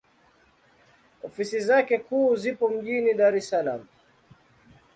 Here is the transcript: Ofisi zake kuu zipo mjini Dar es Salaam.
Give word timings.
Ofisi 1.23 1.59
zake 1.61 1.97
kuu 1.99 2.35
zipo 2.35 2.69
mjini 2.69 3.13
Dar 3.13 3.35
es 3.41 3.49
Salaam. 3.49 3.87